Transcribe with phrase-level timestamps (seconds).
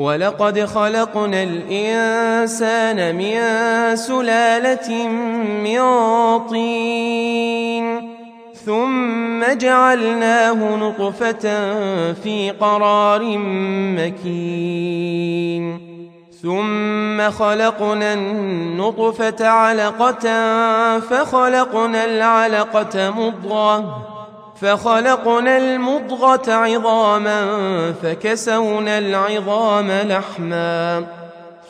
[0.00, 3.36] ولقد خلقنا الانسان من
[3.96, 5.08] سلاله
[5.64, 5.80] من
[6.48, 8.10] طين
[8.66, 11.44] ثم جعلناه نطفه
[12.12, 13.38] في قرار
[13.98, 15.80] مكين
[16.42, 20.24] ثم خلقنا النطفه علقه
[21.00, 24.19] فخلقنا العلقه مضغه
[24.60, 27.42] فخلقنا المضغة عظاما
[28.02, 31.04] فكسونا العظام لحما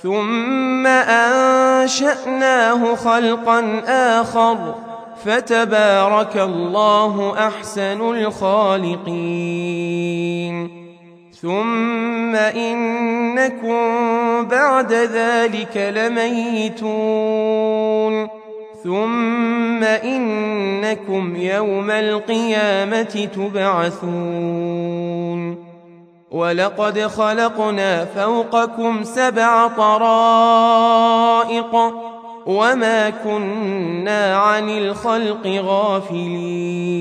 [0.02, 4.74] ثم أنشأناه خلقا آخر
[5.24, 9.10] فتبارك الله أحسن الخالقين.
[11.42, 13.80] ثم إنكم
[14.48, 16.80] بعد ذلك لميتون.
[18.84, 25.00] ثم انكم يوم القيامه تبعثون
[26.30, 30.90] ولقد خلقنا فوقكم سبع طرائق
[32.46, 37.00] وما كنا عن الخلق غافلين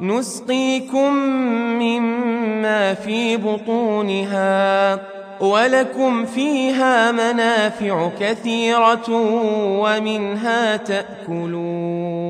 [0.00, 1.14] نسقيكم
[1.82, 4.98] مما في بطونها
[5.40, 9.10] ولكم فيها منافع كثيرة
[9.80, 12.28] ومنها تأكلون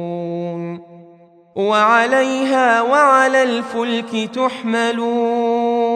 [1.56, 5.88] وعليها وعلى الفلك تحملون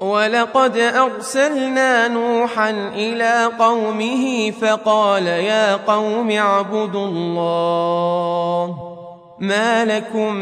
[0.00, 8.89] ولقد أرسلنا نوحا إلى قومه فقال يا قوم اعبدوا الله
[9.40, 10.34] ما لكم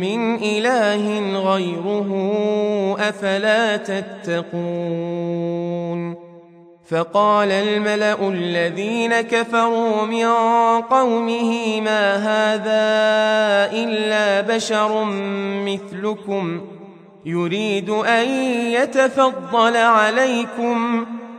[0.00, 2.10] من إله غيره
[3.00, 5.42] أفلا تتقون
[6.90, 10.26] فقال الملأ الذين كفروا من
[10.80, 12.82] قومه ما هذا
[13.72, 15.04] إلا بشر
[15.64, 16.60] مثلكم
[17.24, 18.28] يريد أن
[18.72, 21.06] يتفضل عليكم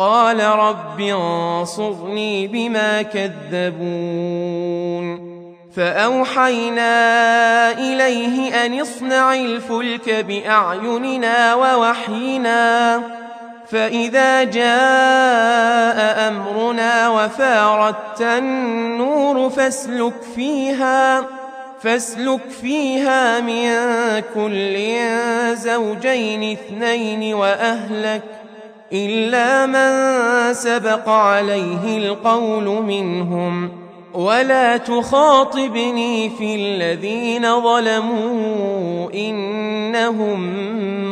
[0.00, 3.70] قال رب انصرني بما كذبون.
[5.76, 6.92] فأوحينا
[7.72, 13.00] إليه أن اصنع الفلك بأعيننا ووحينا.
[13.70, 21.24] فإذا جاء أمرنا وفاردت النور فاسلك فيها
[21.82, 23.70] فاسلك فيها من
[24.34, 24.76] كل
[25.56, 28.39] زوجين اثنين وأهلك.
[28.92, 33.70] إلا من سبق عليه القول منهم
[34.14, 40.40] ولا تخاطبني في الذين ظلموا إنهم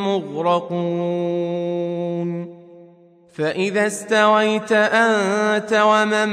[0.07, 1.49] مغرقون
[3.35, 6.29] فإذا استويت أنت ومن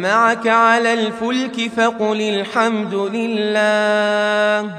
[0.00, 4.70] معك على الفلك فقل الحمد لله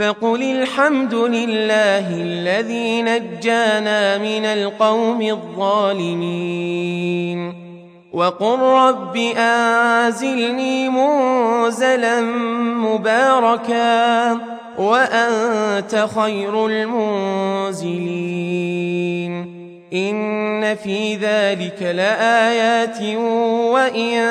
[0.00, 6.40] فقل الحمد لله الذي نجانا من القوم الظالمين.
[8.12, 12.20] وقل رب أنزلني منزلا
[12.80, 14.32] مباركا
[14.78, 18.00] وأنت خير المنزلين.
[19.92, 23.02] إن في ذلك لآيات
[23.72, 24.22] وإن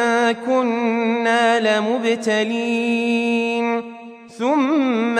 [0.46, 2.60] كنا لمبتلين.
[4.40, 5.20] ثم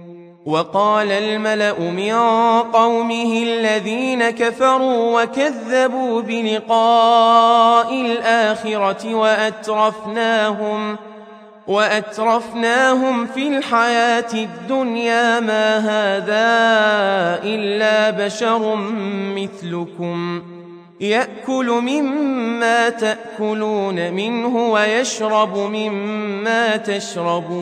[0.45, 2.13] وقال الملأ من
[2.61, 10.99] قومه الذين كفروا وكذبوا بلقاء الآخرة وأترفناهم ۖ
[11.67, 16.49] وأترفناهم في الحياة الدنيا ما هذا
[17.43, 18.75] إلا بشر
[19.35, 20.41] مثلكم.
[20.99, 27.61] يأكل مما تأكلون منه ويشرب مما تشربون.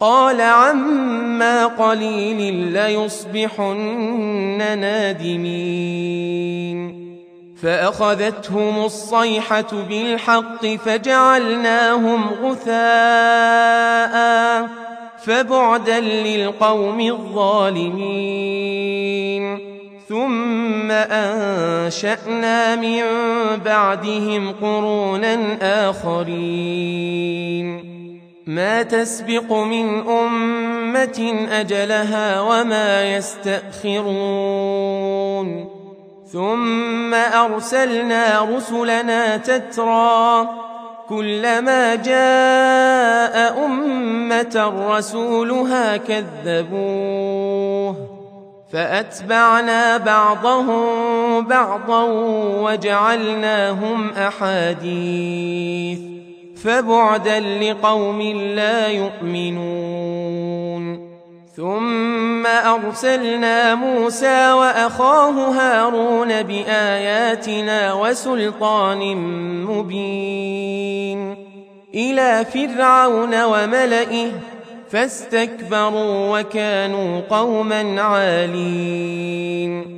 [0.00, 3.76] قال عما قليل ليصبحن
[4.80, 6.38] نادمين.
[7.62, 14.18] فأخذتهم الصيحة بالحق فجعلناهم غثاء
[15.24, 18.38] فبعدا للقوم الظالمين.
[20.08, 23.02] ثم أنشأنا من
[23.64, 25.58] بعدهم قرونا
[25.90, 27.87] آخرين.
[28.48, 34.08] ما تسبق من أمة أجلها وما يستأخرون.
[36.32, 40.48] ثم أرسلنا رسلنا تترى
[41.08, 47.96] كلما جاء أمة رسولها كذبوه.
[48.72, 52.02] فأتبعنا بعضهم بعضا
[52.62, 56.17] وجعلناهم أحاديث.
[56.64, 60.38] فبعدا لقوم لا يؤمنون.
[61.56, 69.16] ثم أرسلنا موسى وأخاه هارون بآياتنا وسلطان
[69.64, 71.36] مبين.
[71.94, 74.30] إلى فرعون وملئه
[74.90, 79.97] فاستكبروا وكانوا قوما عالين.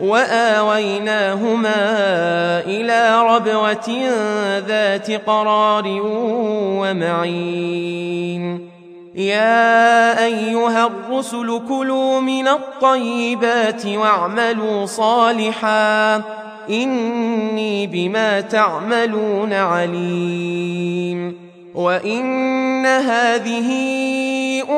[0.00, 1.74] وآويناهما
[2.66, 4.10] إلى ربوة
[4.66, 5.84] ذات قرار
[6.80, 8.70] ومعين.
[9.14, 16.22] يا أيها الرسل كلوا من الطيبات واعملوا صالحا.
[16.70, 21.36] إني بما تعملون عليم.
[21.74, 23.70] وإن هذه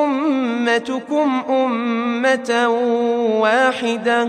[0.05, 2.69] أمتكم أمة
[3.41, 4.29] واحدة.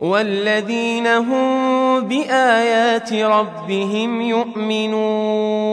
[0.00, 5.70] والذين هم بآيات ربهم يؤمنون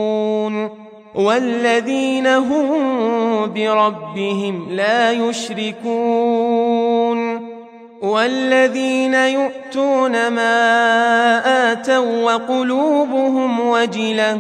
[1.16, 2.70] والذين هم
[3.54, 6.78] بربهم لا يشركون
[8.02, 14.40] والذين يؤتون ما آتوا وقلوبهم وجلة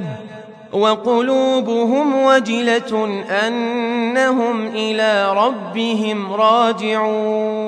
[0.73, 7.67] وقلوبهم وجلة أنهم إلى ربهم راجعون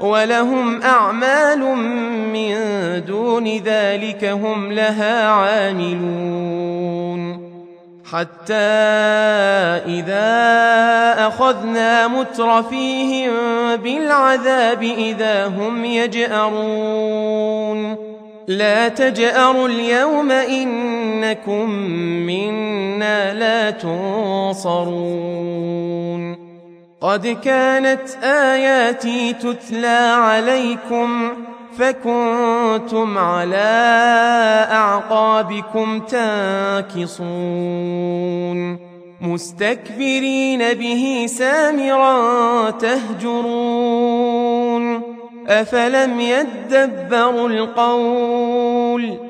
[0.00, 1.58] ولهم أعمال
[2.32, 2.54] من
[3.06, 6.90] دون ذلك هم لها عاملون.
[8.12, 8.54] حتى
[9.86, 10.26] إذا
[11.26, 13.30] أخذنا مترفيهم
[13.76, 17.40] بالعذاب إذا هم يجأرون.
[18.48, 21.70] لا تجأروا اليوم إنكم
[22.26, 24.80] منا لا تنصرون.
[27.00, 31.30] قد كانت آياتي تتلى عليكم
[31.78, 33.56] فكنتم على
[34.70, 36.00] أعقابكم
[36.90, 37.30] تنكصون
[39.20, 44.20] مستكبرين به سامرا تهجرون
[45.48, 49.29] أفلم يدبروا القول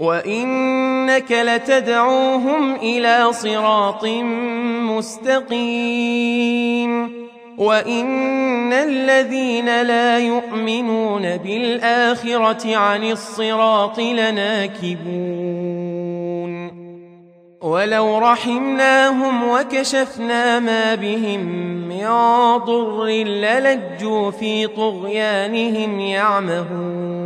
[0.00, 4.04] وإنك لتدعوهم إلى صراط
[5.46, 6.66] مستقيم
[7.58, 15.56] وإن الذين لا يؤمنون بالآخرة عن الصراط لناكبون
[17.62, 21.40] ولو رحمناهم وكشفنا ما بهم
[21.88, 22.06] من
[22.64, 27.25] ضر للجوا في طغيانهم يعمهون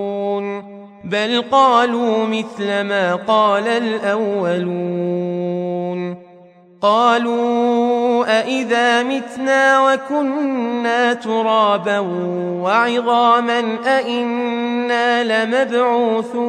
[1.11, 5.01] بل قالوا مثل ما قال الاولون
[6.81, 11.99] قالوا أإذا متنا وكنا ترابا
[12.63, 16.41] وعظاما أإنا لمبعوثون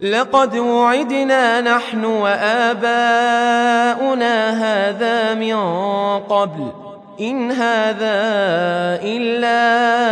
[0.00, 2.92] لقد وعدنا نحن وآباؤنا
[4.50, 5.56] هذا من
[6.18, 6.72] قبل
[7.20, 8.22] إن هذا
[9.02, 10.11] إلا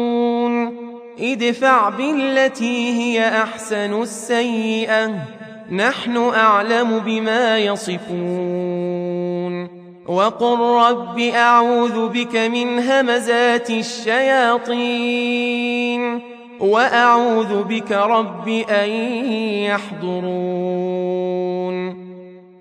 [1.19, 5.11] ادفع بالتي هي أحسن السيئة.
[5.71, 9.01] نحن أعلم بما يصفون.
[10.07, 14.81] وقل رب أعوذ بك من همزات الشياطين.
[16.59, 18.89] وأعوذ بك رب أن
[19.69, 21.50] يحضرون.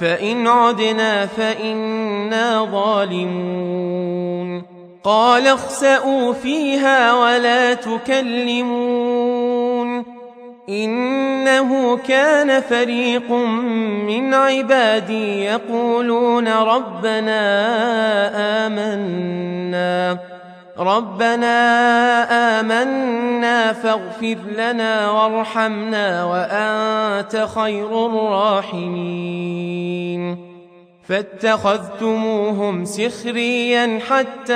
[0.00, 4.62] فإن عدنا فإنا ظالمون
[5.04, 9.16] قال اخسأوا فيها ولا تكلمون
[10.68, 17.46] إنه كان فريق من عبادي يقولون ربنا
[18.66, 20.18] آمنا
[20.78, 21.56] ربنا
[22.60, 29.16] آمنا فاغفر لنا وارحمنا وأنت خير الراحمين.
[31.08, 34.54] فاتخذتموهم سخريا حتى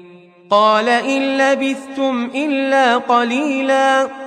[0.49, 4.26] قال إن لبثتم إلا قليلاً.